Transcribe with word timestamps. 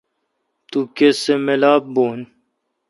تو 0.69 0.79
کسہ 0.95 1.33
ملاپ 1.45 1.83
بھو۔ 1.93 2.05